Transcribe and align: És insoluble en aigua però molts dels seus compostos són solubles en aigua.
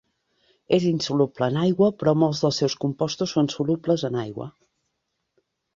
És 0.77 0.87
insoluble 0.91 1.49
en 1.53 1.59
aigua 1.65 1.91
però 1.99 2.15
molts 2.23 2.43
dels 2.47 2.63
seus 2.63 2.77
compostos 2.85 3.37
són 3.39 3.53
solubles 3.59 4.09
en 4.13 4.21
aigua. 4.27 4.53